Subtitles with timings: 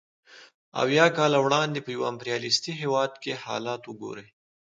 [0.81, 4.27] اویای کاله وړاندې په یو امپریالیستي هېواد کې حالت وګورئ